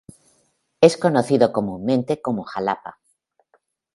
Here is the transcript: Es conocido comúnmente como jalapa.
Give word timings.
Es 0.87 0.97
conocido 0.97 1.51
comúnmente 1.51 2.23
como 2.23 2.43
jalapa. 2.43 2.99